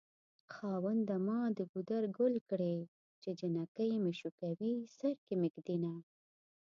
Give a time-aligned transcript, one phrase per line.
[0.53, 2.77] خاونده ما د ګودر ګل کړې
[3.21, 5.91] چې جنکۍ مې شوکوي سر کې مې ږدينه